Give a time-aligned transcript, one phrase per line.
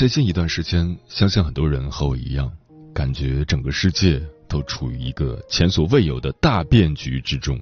[0.00, 2.50] 最近一段时间，相信很多人和我一样，
[2.94, 7.60] 感觉整个世界都处于一个前所未有的大变局之中。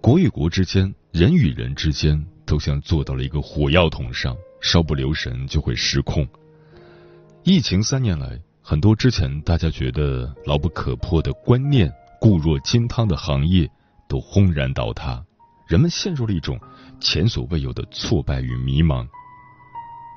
[0.00, 6.26] 国与国之间，人与人之间，都像坐到了一个火药桶上，稍不留神就会失控。
[7.42, 13.70] 疫情三年来，很多之前大家觉得牢不可破的观念、固若金汤的行业，
[14.08, 15.22] 都轰然倒塌，
[15.68, 16.58] 人们陷入了一种
[16.98, 19.06] 前所未有的挫败与迷茫。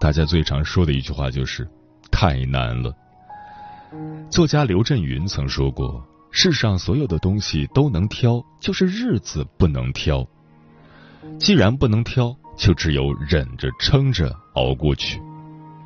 [0.05, 1.67] 大家最常说的一句话就是
[2.13, 2.93] “太难了”。
[4.29, 10.23] 作家刘震云曾说过：“世上所有的东西都能挑，就是日子不能挑。
[11.39, 15.19] 既然不能挑，就只有忍着、撑着熬过去。”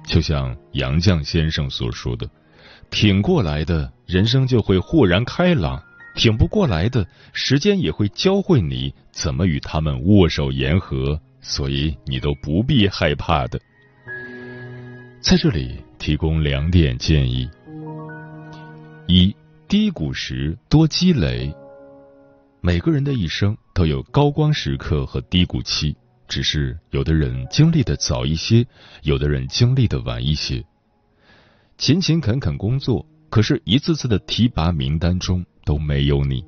[0.05, 2.29] 就像杨绛先生所说的
[2.91, 5.81] ：“挺过来的人生就会豁然开朗，
[6.15, 13.57] 挺不过来的时间也会教会你怎么与他们握手言和，所以你都不必害怕的。”
[15.21, 17.49] 在这里提供两点建议：
[19.05, 19.35] 一、
[19.67, 21.53] 低谷时多积累。
[22.61, 25.93] 每个人的一生都有高光时刻和低谷期，
[26.27, 28.65] 只是有的人经历的早一些，
[29.03, 30.63] 有的人经历的晚一些。
[31.77, 36.41] 勤勤恳恳工作，可是一次次的提拔名单中都没有你；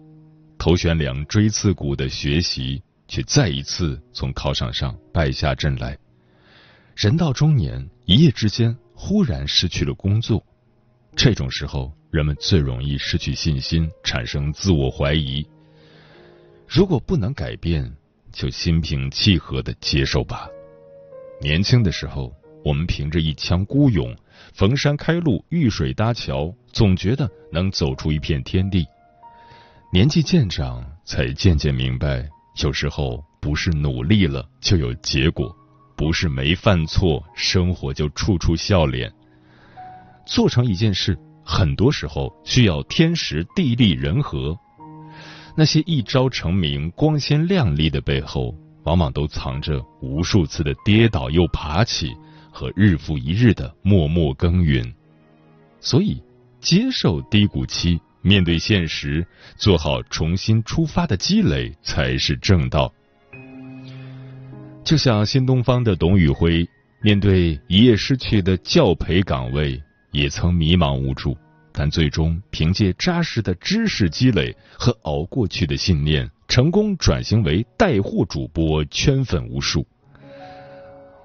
[0.58, 5.98] 头悬梁锥刺股的学习，却再一次从考场上败下阵来。
[7.02, 10.46] 人到中年，一夜之间忽然失去了工作，
[11.16, 15.44] 这种时候，人们最容易失去信心，产生自我怀疑。
[16.68, 17.92] 如果不能改变，
[18.32, 20.48] 就心平气和的接受吧。
[21.42, 22.32] 年轻的时候，
[22.64, 24.16] 我们凭着一腔孤勇，
[24.54, 28.86] 逢山开路，遇水搭桥，总觉得能走出一片天地。
[29.92, 32.30] 年纪渐长，才渐渐明白，
[32.62, 35.58] 有时候不是努力了就有结果。
[35.96, 39.12] 不是没犯错，生活就处处笑脸。
[40.26, 44.58] 做成一件事，很多时候需要天时地利人和。
[45.56, 52.16] 那些一朝成名、光鲜亮丽的背后，往往都藏着无数次的跌倒又爬起，
[52.52, 54.94] 和日复一日的默默耕耘。
[55.82, 56.24] 所以，
[56.60, 59.26] 接受低谷期，面对现实，
[59.58, 62.94] 做好重新出发的积累，才是正道。
[64.84, 66.68] 就像新东方的董宇辉，
[67.02, 69.82] 面对一夜失去的教培岗位，
[70.12, 71.38] 也曾迷茫无助，
[71.72, 79.86] 但最终凭借扎实的知识积累和熬过去的信念，成功转型为带货主播，圈粉无数。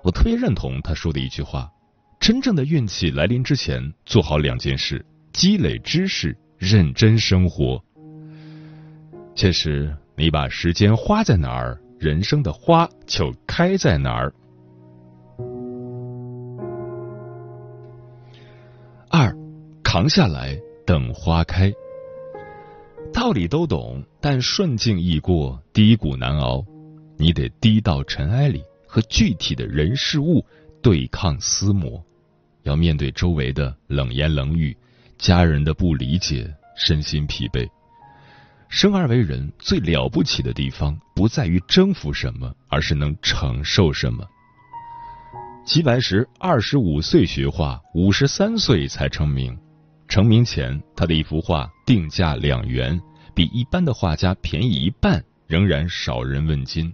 [0.02, 1.68] 我特别认同他说的一句话：
[2.20, 7.82] 真正的运气来临之前，做好两件事，积累知识，认真生活。
[9.34, 11.80] 确实，你把时间花在哪儿？
[11.98, 14.32] 人生的花就开在哪儿。
[19.08, 19.34] 二，
[19.82, 21.72] 扛下来，等花开。
[23.12, 26.64] 道理都懂，但顺境易过，低谷难熬。
[27.16, 30.44] 你得低到尘埃里，和具体的人事物
[30.82, 32.04] 对抗厮磨，
[32.64, 34.76] 要面对周围的冷言冷语，
[35.16, 37.66] 家人的不理解，身心疲惫。
[38.68, 44.22] 生而为人，最了不起的地方不在于征服什么，而是能承受什么。
[45.64, 49.58] 齐白石二十五岁学画，五十三岁才成名。
[50.08, 53.00] 成名前，他的一幅画定价两元，
[53.34, 56.92] 比一般的画家便宜一半，仍然少人问津。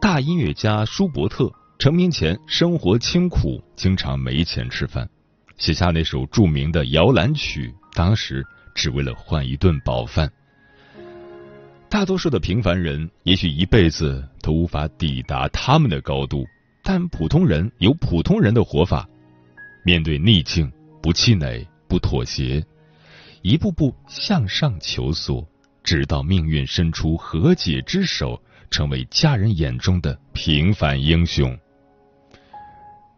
[0.00, 5.06] 大音乐家舒伯特成名前生活清苦，经常没钱吃饭，
[5.58, 8.42] 写下那首著名的摇篮曲，当时
[8.74, 10.32] 只为了换一顿饱饭。
[11.90, 16.46] 大多数的平凡人也许一辈子都无法抵达他们的高度，
[16.84, 19.06] 但普通人有普通人的活法。
[19.84, 20.70] 面对逆境，
[21.02, 22.64] 不气馁，不妥协，
[23.42, 25.44] 一步步向上求索，
[25.82, 28.40] 直到命运伸出和解之手，
[28.70, 31.58] 成为家人眼中的平凡英雄。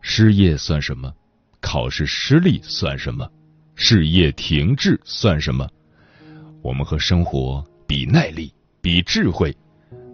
[0.01, 1.13] 失业算什么？
[1.61, 3.31] 考试失利算什么？
[3.75, 5.69] 事业停滞算什么？
[6.63, 8.51] 我们和生活比耐力。
[8.82, 9.56] 比智慧，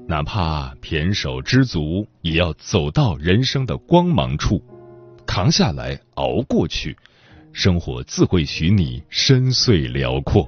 [0.06, 4.62] 哪怕胼手知足，也要走到人生的光芒处，
[5.26, 6.94] 扛下来，熬过去，
[7.50, 10.46] 生活自会许你深邃辽阔。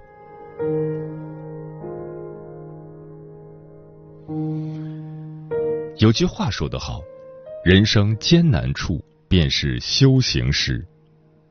[5.96, 7.00] 有句话说得好，
[7.64, 10.86] 人生艰难处便是修行时。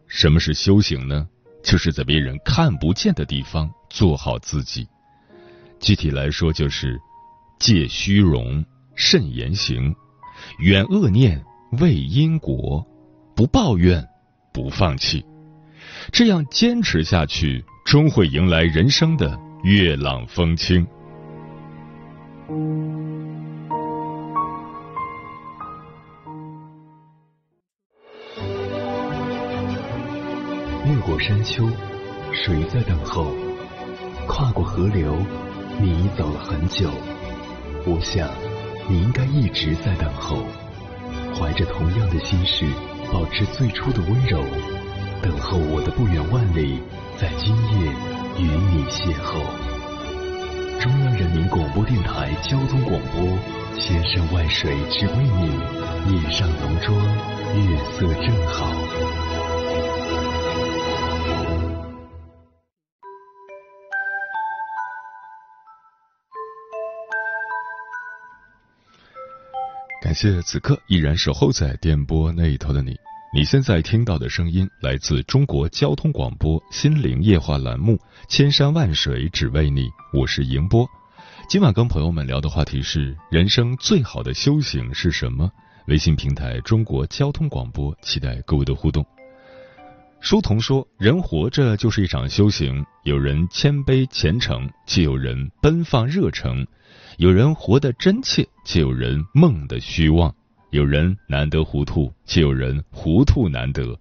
[0.06, 1.28] 什么是修行呢？
[1.64, 4.88] 就是在别人看不见的地方做好自己。
[5.80, 7.00] 具体来说，就是
[7.60, 8.64] 戒虚荣、
[8.96, 9.96] 慎言行、
[10.60, 11.44] 远恶念、
[11.80, 12.86] 畏因果、
[13.36, 14.06] 不抱怨、
[14.54, 15.26] 不放弃。
[16.12, 20.86] 这样坚持下去，终会迎来人生的月朗风清。
[30.86, 31.68] 越过山丘，
[32.34, 33.34] 谁在等候？
[34.28, 35.18] 跨过河流。
[35.82, 36.90] 你走了很久，
[37.86, 38.28] 我想
[38.90, 40.44] 你应该一直在等候，
[41.34, 42.66] 怀着同样的心事，
[43.14, 44.44] 保持最初的温柔，
[45.22, 46.82] 等候我的不远万里，
[47.18, 47.88] 在今夜
[48.38, 49.40] 与你邂逅。
[50.82, 53.24] 中央人民广播电台交通广播，
[53.80, 56.94] 千山万水只为你，夜上浓妆，
[57.56, 59.09] 月色正好。
[70.10, 72.98] 感谢此刻依然守候在电波那一头的你。
[73.32, 77.94] 你现在听到的声音来自中国交通广播心灵夜话栏目
[78.28, 80.84] 《千山万水只为你》，我是迎波。
[81.48, 85.48] 今晚跟朋友们聊的话题是：人生最好的修行是什么？
[85.86, 89.06] 微信平台中国交通广播，期待各位的互动。
[90.22, 96.66] 书童说：“人活着就是一场修行，有人谦卑虔诚，却有人奔放热诚。”
[97.18, 100.32] 有人活得真切，且有人梦的虚妄；
[100.72, 103.98] 有人难得糊涂，且有人糊涂难得。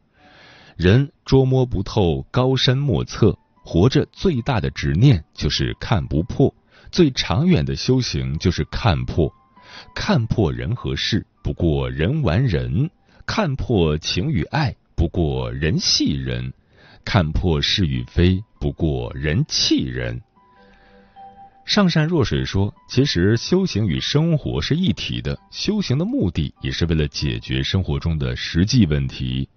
[0.76, 3.36] 人捉摸不透，高深莫测。
[3.64, 6.54] 活着最大的执念就是看不破，
[6.90, 9.32] 最长远的修行就是看破。
[9.94, 12.88] 看破人和事，不过人玩人；
[13.26, 16.50] 看破情与爱，不过人戏人；
[17.04, 20.20] 看破是与非，不过人气人。
[21.64, 29.48] 上善若水说：“其实修行与生活是一体的，修行的目的也是为了解决生活中的实际问题。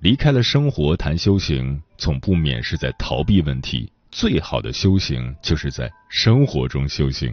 [0.00, 3.88] 离开了生活谈修行，总不免是在逃避问题。
[4.10, 7.32] 最好的修行就是在生活中修行。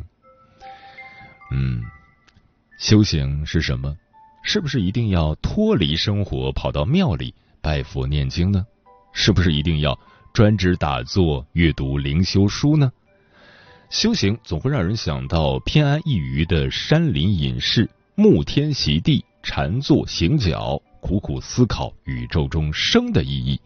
[1.51, 1.81] 嗯，
[2.77, 3.97] 修行是什么？
[4.44, 7.33] 是不是一定要脱离生活，跑到庙里
[7.65, 8.63] 拜佛念经呢？
[9.12, 10.00] 是不是一定要
[10.31, 12.91] 专职打坐、阅读灵修书呢？”
[13.89, 23.59] 修行总会让人想到偏安一隅的山林隐士，沐天席地，禅坐行脚，苦苦思考宇宙中生的意义。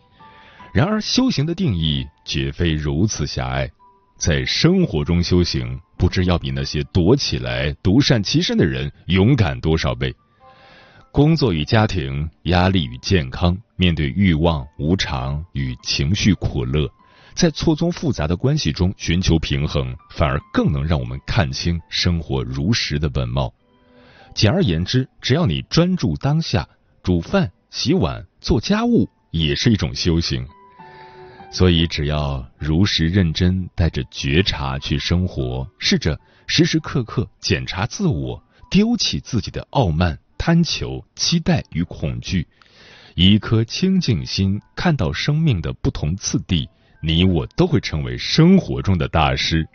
[0.73, 3.69] 然而，修行的定义绝非如此狭隘，
[4.17, 10.15] 在生活中修行，不知要比那些躲起来独善其身的人勇敢多少倍。
[11.19, 16.89] 工作与家庭，压力与健康，面对欲望、无常与情绪苦乐。
[17.33, 23.53] 在错综复杂的关系中寻求平衡，反而更能让我们看清生活如实的本貌。
[24.33, 26.65] 简而言之，只要你专注当下，
[27.03, 30.47] 煮饭、洗碗、做家务也是一种修行。
[31.51, 42.47] 所以，只要如实认真，带着觉察去生活，试着时时刻刻检查自我，丢弃自己的傲慢、贪求、期待与恐惧，
[43.13, 46.67] 以一颗清净心看到生命的不同次第。
[47.01, 49.67] 你我都会成为生活中的大师。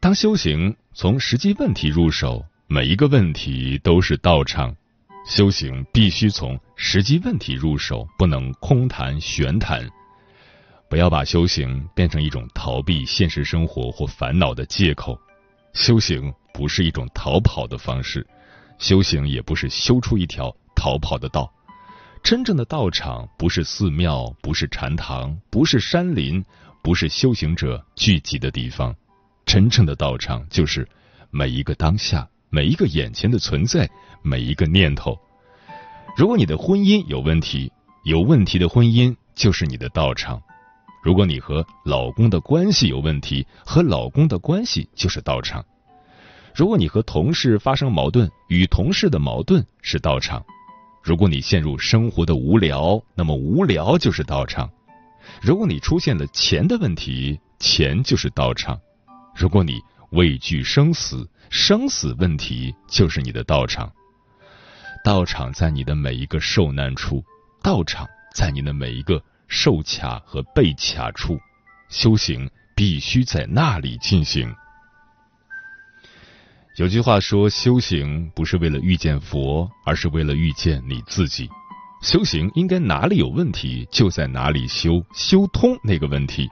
[0.00, 4.76] 当修行从实际问题入手，每一个问题都是道场。
[5.28, 9.88] 修行必须从实际问题入手，不能空谈玄谈。
[10.88, 15.18] 不要把修行变成一种逃避现实生活或烦恼的借口。
[15.72, 18.24] 修行不是一种逃跑的方式，
[18.78, 21.52] 修行也不是修出一条逃跑的道。
[22.22, 26.44] 真正的道场不是寺庙，不是禅堂，不是山林，
[26.82, 28.94] 不是修行者聚集的地方。
[29.44, 30.88] 真正的道场就是
[31.30, 33.88] 每一个当下，每一个眼前的存在，
[34.22, 35.16] 每一个念头。
[36.16, 37.70] 如果你的婚姻有问题，
[38.04, 40.40] 有问题的婚姻就是你的道场；
[41.04, 45.62] 如果你和老公的关系有问题，和老公的关系就是道场；
[46.56, 50.40] 如果你和同事发生矛盾，与同事的矛盾是道场；
[51.02, 54.66] 如果你陷入生活的无聊，那么无聊就是道场；
[55.42, 58.80] 如果你出现了钱的问题，钱就是道场。
[59.36, 59.82] 如果你
[60.12, 63.92] 畏惧生死，生死问题就是你的道场。
[65.04, 67.22] 道场在你的每一个受难处，
[67.62, 71.38] 道场在你的每一个受卡和被卡处，
[71.90, 74.50] 修行必须在那里进行。
[76.76, 81.48] 有句话说，修行不是为了遇见佛，而是为了遇见你自己。
[82.02, 86.46] 修行应该哪里有问题就在哪里修，修通那个问题。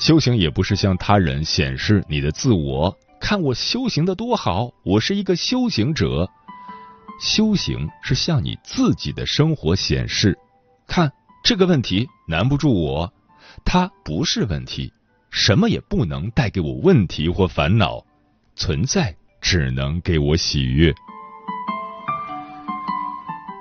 [0.00, 6.28] 修行也不是向他人显示你的自我，看我修行的多好，我是一个修行者。
[7.20, 10.36] 修行是向你自己的生活显示，
[10.88, 11.12] 看
[11.44, 13.12] 这个问题难不住我，
[13.64, 14.92] 它不是问题，
[15.30, 18.04] 什么也不能带给我问题或烦恼，
[18.56, 20.92] 存在只能给我喜悦。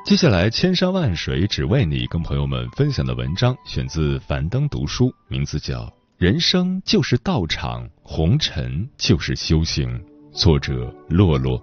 [0.05, 5.91] 接下来，千山万水只为你，跟朋友们分享的文章选自樊登读书，名字叫。
[6.17, 10.01] 人生就是道场，红尘就是修行。
[10.31, 11.61] 作者：洛洛。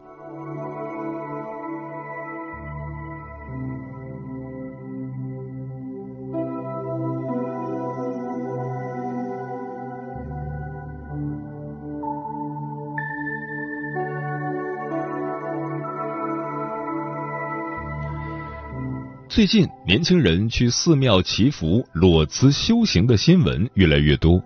[19.31, 24.43] 最近，年轻人去寺庙祈福、裸辞修行的新闻越来越多。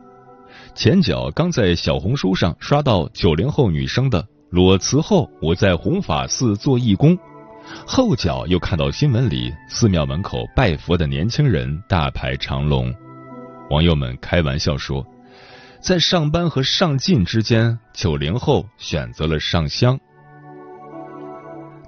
[0.75, 7.17] 前脚刚在小红书上刷到九零后女生的裸辞后，我在弘法寺做义工；
[7.87, 12.95] 后脚又看到新闻里寺庙门口拜佛的年轻人大排长龙。
[13.71, 15.03] 网友们开玩笑说，
[15.81, 19.99] 在上班和上进之间，九零后选择了上香。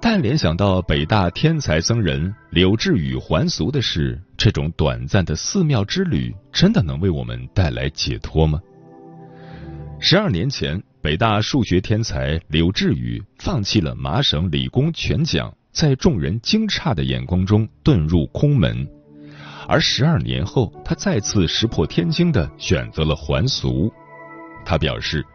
[0.08, 8.60] 但联想到北大天才僧人柳智宇还俗的事，这种短暂的寺庙之旅真的能为我们带来解脱吗？
[9.98, 18.88] 十二年前，北大数学天才柳智宇放弃了麻省理工全奖，在众人惊诧的眼光中遁入空门，
[19.66, 23.92] 而十二年后，他再次石破天惊的选择了还俗。
[24.64, 25.26] 他表示，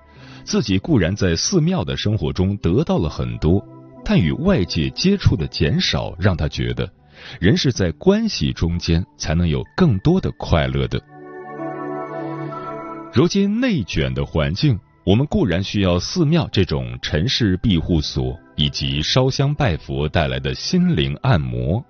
[0.45, 3.61] 自己固然在寺庙的生活中得到了很多。
[4.03, 6.91] 但与外界接触的减少，让他觉得，
[7.39, 11.01] 人是在关系中间才能有更多的快乐的。
[13.13, 21.83] 如今内卷的环境，我们固然需要寺庙这种尘世庇护所，以及烧香拜佛带来的心灵按摩，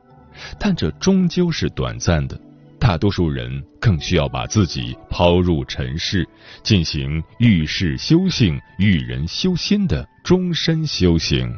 [0.60, 2.39] 但这终究是短暂的。
[2.80, 6.27] 大多数人更需要把自己抛入尘世，
[6.63, 11.53] 进行遇事修性、遇人修心的终身修行。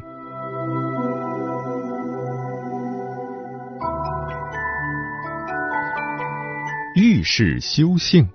[7.24, 8.28] 是修性。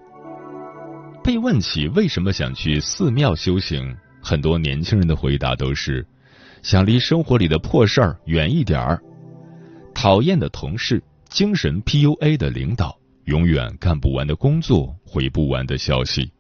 [1.24, 6.05] 被问起为什么想去寺庙修行，很多年轻人的回答都是：
[6.63, 9.00] 想离生活里的破事儿远一点儿，
[9.93, 16.31] 讨厌的同事，精神 PUA 的领导，永远干不完的工作，回不完的消息。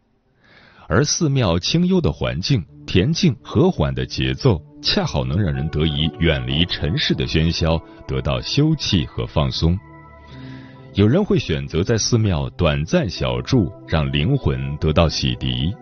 [0.87, 9.77] 而寺庙清幽的环境，恬静和缓的节奏，恰好能让人得以远离尘世的喧嚣，得到休憩和放松。
[10.99, 15.73] 有人会选择在寺庙短暂小住，让灵魂得到洗涤，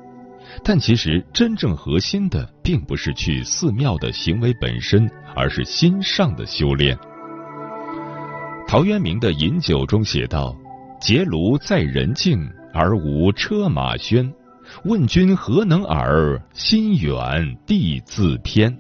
[0.64, 6.96] 但其实真正核心的并不是去寺庙的行为本身，而是心上的修炼。
[8.68, 10.56] 陶渊明的《饮酒》中写道
[11.02, 14.32] ：“结庐在人境，而无车马喧。
[14.84, 16.40] 问君何能尔？
[16.54, 18.72] 心远地自偏。”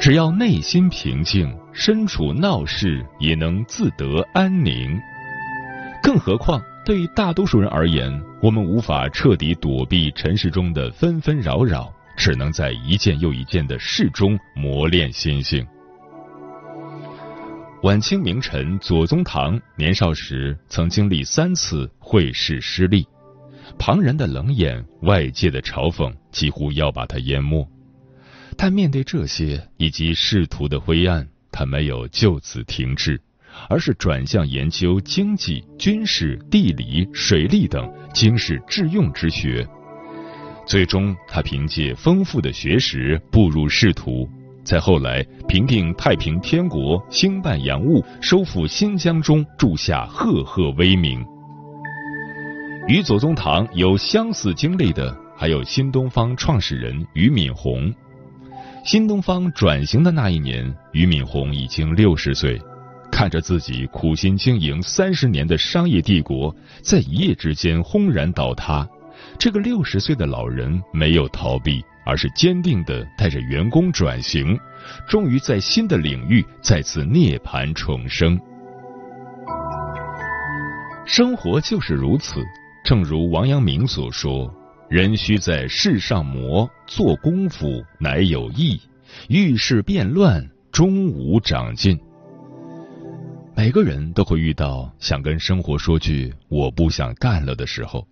[0.00, 4.98] 只要内心平静，身处闹市也能自得安宁。
[6.02, 15.66] 更何况，对于大多数人而言，我们无法彻底躲避尘世中的纷纷扰扰，只能在一件又一件的事中磨练心性。
[17.82, 23.06] 晚清名臣左宗棠年少时曾经历三次会试失利，
[23.78, 27.68] 旁人的冷眼、外界的嘲讽，几乎要把他淹没。
[28.62, 33.18] 但面对这些以及仕途的灰暗，他没有就此停滞，
[33.70, 39.66] 而是转向研究经济、军事、地理、水利等经世致用之学。
[40.66, 44.28] 最终，他凭借丰富的学识步入仕途，
[44.62, 51.24] 在后来平定太平天国、兴办洋务、收复新疆中铸下赫赫威名。
[52.86, 57.90] 与左宗棠有相似经历的，还有新东方创始人俞敏洪。
[58.82, 62.60] 新东方转型的那一年，俞敏洪已经六十岁，
[63.12, 68.88] 看着自己苦心经营三十年的商业帝国，在一夜之间轰然倒塌。
[69.38, 74.58] 这个六十岁的老人没有逃避，而是坚定的带着员工转型，
[75.06, 78.40] 终于在新的领域再次涅槃重生。
[81.04, 82.42] 生活就是如此，
[82.82, 84.52] 正如王阳明所说。
[84.90, 88.76] 人须在世上磨，做功夫乃有益。
[89.28, 91.96] 遇事变乱，终无长进。
[93.54, 98.04] 每个人都会遇到想跟生活说句“我不想干了”的时候，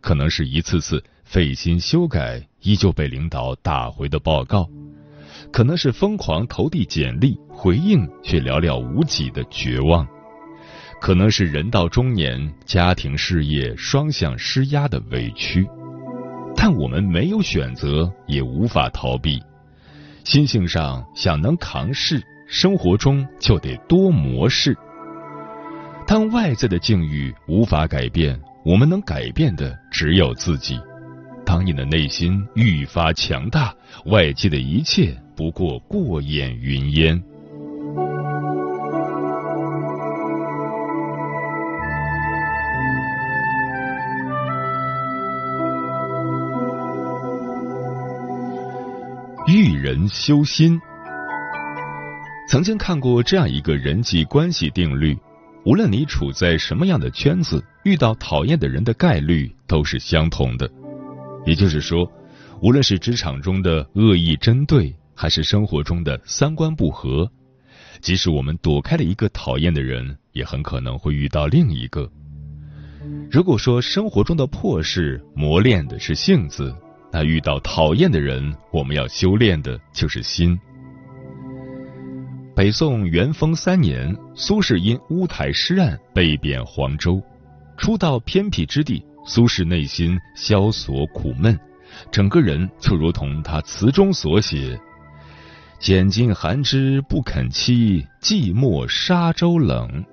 [0.00, 4.70] 可能是一次次费心修改依旧被领导打回的报告，
[5.50, 10.06] 可能是疯狂投递简历回应却寥寥无几的绝望，
[11.00, 15.68] 可能是人到中年家庭事业双向施压的委屈。
[16.62, 19.42] 但我们没有选择，也无法逃避。
[20.24, 24.76] 心性上想能扛事，生活中就得多磨事。
[26.06, 30.78] 当外在的境遇无法改变，我们能改变的只有自己。
[31.46, 33.74] 当你的内心愈发强大，
[34.04, 37.18] 外界的一切不过过眼云烟。
[50.00, 50.80] 人修心。
[52.48, 55.14] 曾经看过这样一个人际关系定律：
[55.66, 60.70] 无论你处在什么样的圈子，遇到讨厌的人的概率都是相同的。
[61.44, 62.10] 也就是说，
[62.62, 67.30] 无论是职场中的恶意针对，还是生活中的三观不合，
[68.00, 72.10] 即使我们躲开了一个讨厌的人，也很可能会遇到另一个。
[73.30, 76.74] 如果说生活中的破事磨练的是性子。
[77.12, 80.58] 那遇到讨厌的人，我们要修炼的就是心。
[82.54, 87.20] 北宋元丰三年，苏轼因乌台诗案被贬黄州，
[87.76, 91.58] 初到偏僻之地，苏轼内心萧索苦闷，
[92.12, 94.78] 整个人就如同他词中所写
[95.80, 100.04] ：“拣尽寒枝不肯栖，寂寞沙洲冷。”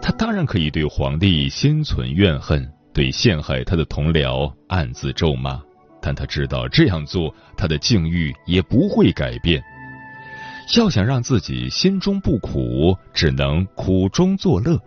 [0.00, 2.66] 他当然可以对皇帝心存怨恨。
[2.92, 5.60] 对陷害他的同僚暗自咒骂，
[6.02, 9.62] 但他知道这样做，他的境遇也不会改变。
[10.76, 14.78] 要想让自己心中不苦，只能苦中作乐。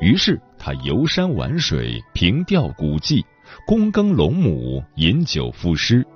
[0.00, 3.24] 于是他游山玩水，凭吊古迹，
[3.66, 6.06] 躬耕陇亩，饮酒赋诗，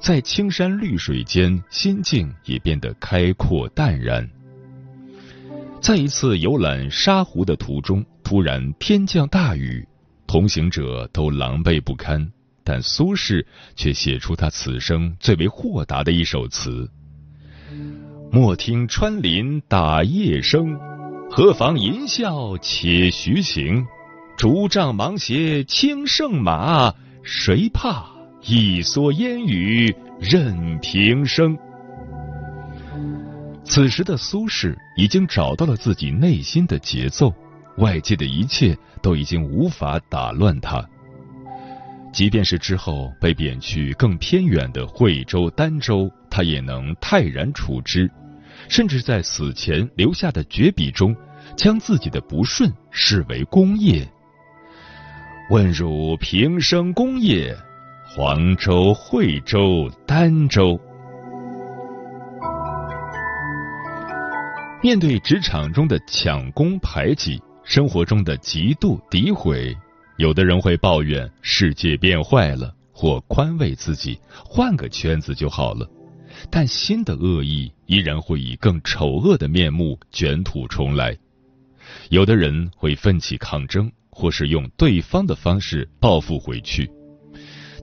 [0.00, 4.28] 在青山绿水间，心境也变得开阔淡然。
[5.80, 9.86] 在一次游览沙湖的途中，突然天降大雨。
[10.30, 12.30] 同行者都狼狈不堪，
[12.62, 16.88] 但苏轼却写出他此生最为豁达的一首词
[18.30, 20.78] ：“莫听穿林打叶声，
[21.32, 23.84] 何妨吟啸且徐行。
[24.38, 28.06] 竹杖芒鞋轻胜马，谁怕
[28.44, 31.58] 一蓑烟雨任平生。”
[33.66, 37.34] 此时的苏轼已经找到了自己内心的节奏。
[37.76, 40.84] 外界的一切都已经无法打乱他，
[42.12, 48.10] 即便是之后被贬去更偏远的惠州、儋州，他也能泰然处之，
[48.68, 51.16] 甚至在死前留下的绝笔中，
[51.56, 54.06] 将自己的不顺视为功业。
[55.50, 57.56] 问汝平生功业，
[58.06, 60.78] 黄州、惠州、儋州。
[64.82, 67.40] 面对职场中的抢功排挤。
[67.70, 69.72] 生活中的嫉妒、诋毁，
[70.16, 75.88] 有的人会抱怨世界变坏了，或宽慰自己换个圈子就好了。
[76.50, 81.16] 但新的恶意依然会以更丑恶的面目卷土重来。
[82.08, 86.90] 有的人会奋起抗争，或是用对方的方式报复回去。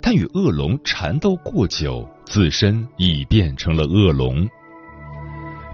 [0.01, 4.45] 但与恶龙缠斗过久，自身已变成了恶龙。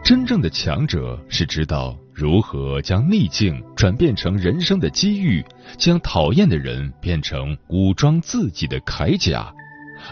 [0.04, 1.98] 真正的强者是知道。
[2.14, 5.44] 如何将逆境转变成人生的机遇，
[5.78, 9.52] 将讨厌的人变成武装自己的铠甲，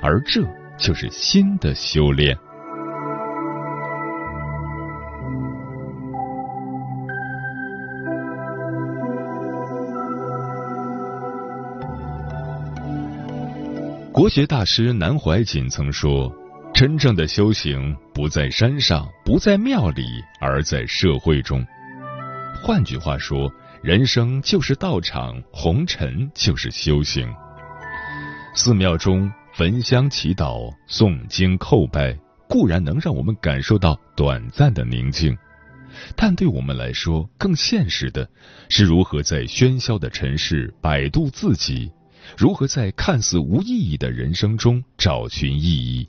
[0.02, 0.42] 而这
[0.78, 2.36] 就是新的修炼。
[14.12, 16.32] 国学大师南怀瑾曾说
[16.74, 20.04] ：“真正的修行不在山上，不在庙里，
[20.40, 21.64] 而在社会中。”
[22.64, 27.28] 换句话说，人生就是道场，红尘就是修行。
[28.54, 32.16] 寺庙中焚香祈祷、诵经叩拜，
[32.48, 35.36] 固然能让我们感受到短暂的宁静，
[36.16, 38.30] 但对我们来说，更现实的
[38.70, 41.92] 是如何在喧嚣的尘世摆渡自己。
[42.38, 46.08] 如何在看似无意义的人生中找寻意义？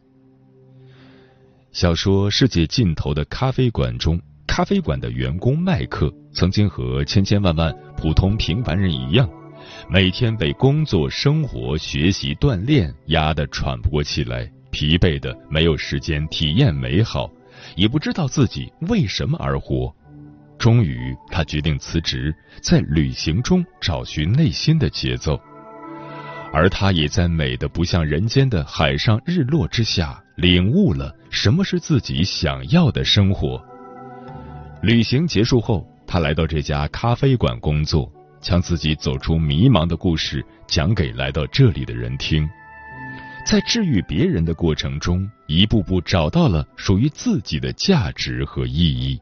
[1.72, 4.20] 小说《世界尽头的咖啡馆》中，
[4.54, 9.26] 咖啡馆的员工麦克曾经和千千万万普通平凡人一样，
[9.88, 17.30] 每天被工作、生活、学习、锻炼压得喘不过气来，疲惫的没有时间体验美好，
[17.76, 19.90] 也不知道自己为什么而活。
[20.58, 25.40] 终于，他决定辞职，在旅行中找寻内心的节奏。
[26.52, 33.58] 而他也在美的不像人间的海上日落之下，领悟了什么是自己想要的生活。
[34.82, 42.48] 旅行结束后，他来到这家咖啡馆工作，将自己走出迷茫的故事讲给来到这里的人听，
[43.46, 49.20] 在治愈别人的过程中，一步步找到了属于自己的价值和意义。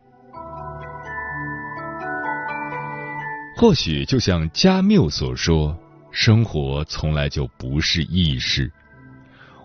[3.58, 5.78] 或许就像加缪所说。
[6.12, 8.68] 生活从来就不是易事，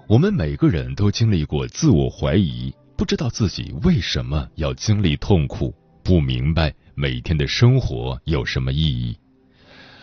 [0.08, 5.74] 我们每个人都经历过自我怀疑，不知道自己为什么要经历痛苦，
[6.06, 9.18] 不明白每天的生活有什么意义，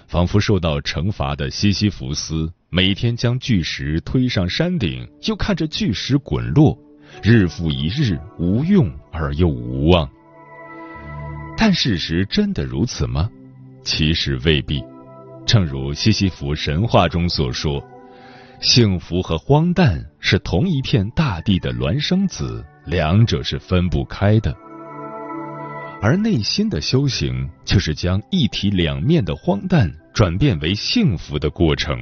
[0.08, 6.76] 仿佛受到惩罚的西西弗斯，每天将巨石推上山顶，又看着巨石滚落，
[7.22, 10.10] 日复一日，无用而又无望。
[11.56, 13.30] 但事实真的如此吗？
[13.84, 14.82] 其实未必。
[15.46, 17.80] 正如西西弗神话中所说，
[18.60, 24.52] 幸福和荒诞是同一片大地的孪生子，两者是分不开的。
[26.02, 31.96] 而内心的修行，就是将一体两面的荒诞转变为幸福的过程。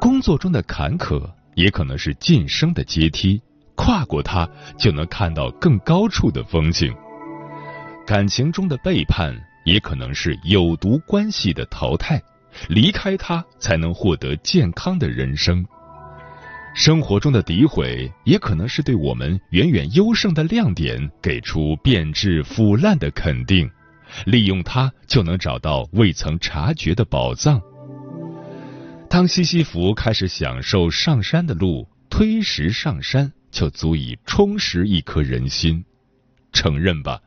[0.00, 3.42] 工作中的坎坷，也可能是晋升的阶梯，
[3.74, 6.94] 跨过它，就能看到更高处的风景。
[8.06, 9.34] 感情中的背叛。
[9.62, 12.20] 也可能是有毒关系的淘汰，
[12.70, 15.62] 离开它才能获得健康的人生。
[16.74, 23.68] 生活中的诋毁，也可能是对我们远远优胜的亮点给出变质腐烂的肯定，
[24.24, 27.60] 利用它就能找到未曾察觉的宝藏。
[29.08, 35.84] 当西西弗开始享受上山的路，推石上山就足以充实一颗人心。
[36.52, 37.20] 承认吧。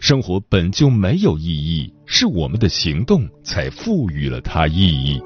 [0.00, 5.20] 生活本就没有意义，是我们的行动才赋予了它意义。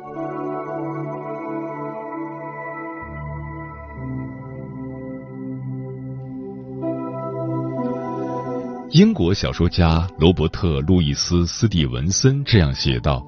[8.92, 13.24] 英国小说家罗伯特·路易斯·斯蒂文森这样写道：“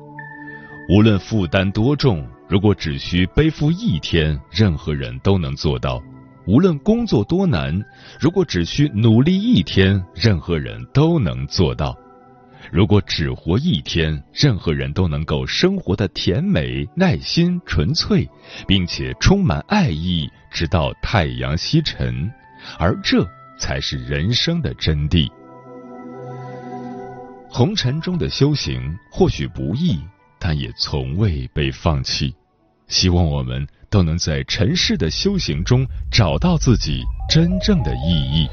[0.92, 6.02] 无论负担多重，如果只需背负一天，任何人都能做到。”
[6.46, 7.82] 无论工作多难，
[8.20, 11.96] 如果只需努力一天，任何人都能做到；
[12.70, 18.28] 如果只活一天，任何人都能够生活的甜美、耐心、纯粹，
[18.68, 22.30] 并且充满爱意，直到太阳西沉。
[22.78, 23.26] 而这
[23.58, 25.26] 才是人生的真谛。
[27.56, 30.00] 红尘中的修行或许不易，
[30.40, 32.34] 但也从未被放弃。
[32.88, 33.64] 希望我们。
[33.94, 38.48] 都能在尘世的修行中找到自己真正的意义。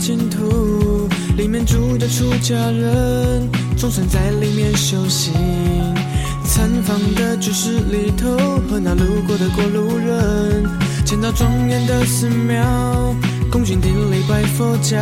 [0.00, 5.34] 净土里面住着出家人总算在里面修行，
[6.42, 8.34] 参访的居室里头
[8.68, 10.64] 和那路过的过路人，
[11.04, 13.14] 见到庄严的寺庙，
[13.52, 14.96] 恭敬顶礼拜佛教，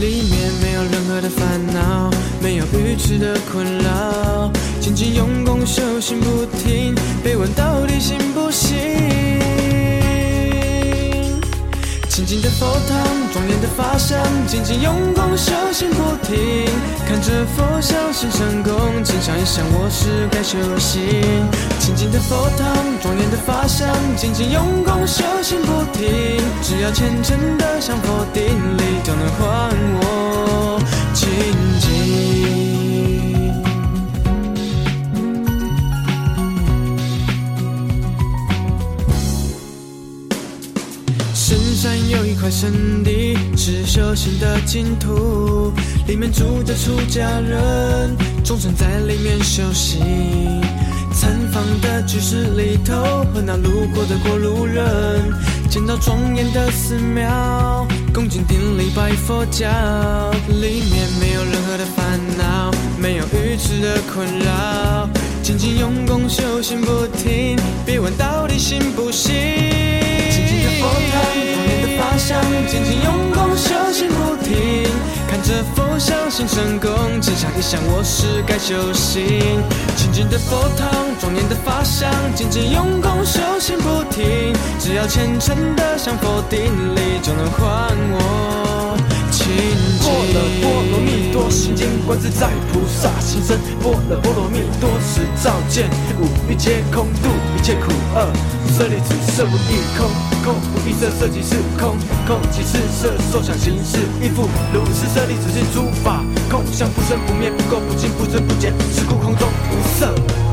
[0.00, 2.08] 里面没有任何的烦恼，
[2.40, 8.95] 没有愚痴的困扰，静静用功修行不停，被问到底行不行？
[12.16, 12.98] 清净的佛堂，
[13.30, 16.64] 庄严的法相，静静用功修行不停。
[17.06, 21.20] 看着佛像心上恭敬，想一想我是该修行。
[21.78, 26.40] 清净的佛堂，庄严的法相，静静用功修行不停。
[26.62, 28.44] 只要虔诚的向佛顶
[28.78, 30.80] 礼，就能还我
[31.12, 31.28] 清
[31.78, 32.45] 净。
[42.10, 45.72] 有一块圣地，是修行的净土，
[46.06, 50.00] 里面住着出家人，众生在里面修行。
[51.12, 52.94] 参访的居士里头
[53.32, 55.22] 和那路过的过路人，
[55.68, 59.66] 见到庄严的寺庙，恭敬顶礼拜佛教，
[60.48, 65.08] 里面没有任何的烦恼，没有愚痴的困扰，
[65.42, 69.32] 静静用功修行不停，别问到底行不行。
[72.66, 74.88] 法相，精进用功修行不停。
[75.28, 79.62] 看着佛相信成功，只，想一想我是该修行。
[79.96, 80.88] 清净的佛堂，
[81.20, 84.52] 庄严的法相，精进用功修行不停。
[84.78, 86.60] 只要虔诚的向佛顶
[86.94, 88.96] 礼，就能还我
[89.30, 89.46] 清
[90.06, 90.14] 净。
[90.14, 93.58] 般若波罗蜜多心经，观自在菩萨行深。
[93.82, 95.90] 般若波罗蜜多时，照见
[96.20, 98.30] 五蕴皆空，度一切苦厄。
[98.76, 100.06] 舍利子，色不异空，
[100.44, 105.06] 空不异色，色即是空，空即是色，受想行识亦复如是。
[105.14, 110.45] 舍利子，是诸法空相，不生不灭，不垢不净，不增不减，是故空中无色。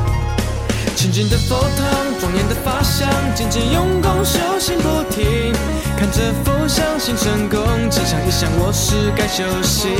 [0.96, 1.86] 清净的佛堂，
[2.20, 5.52] 庄严的法相，精进用功修行不停。
[5.98, 9.92] 看着佛像心生恭敬，想一想我是该修行。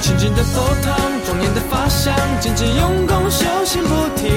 [0.00, 4.30] 清净的佛堂，庄严的法相，精进用功修行不停。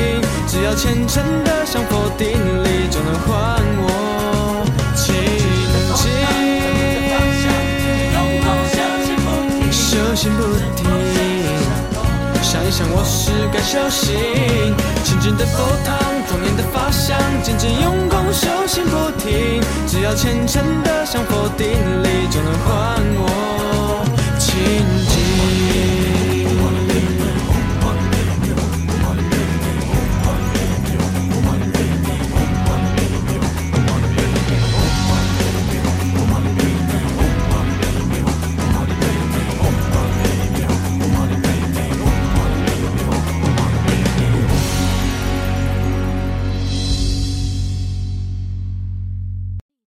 [0.47, 2.27] 只要虔诚的向佛顶
[2.63, 5.23] 礼，就能还我清净。
[9.71, 10.43] 修行不
[10.75, 10.83] 停。
[12.41, 14.13] 想一想，我是该修行。
[15.23, 19.63] 静的佛堂，庄严的法相，渐渐用功修行不停。
[19.87, 21.65] 只要虔诚的向佛顶
[22.03, 23.42] 礼，就能还我。